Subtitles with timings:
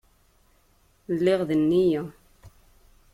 [1.15, 2.03] Lliɣ d nneyya.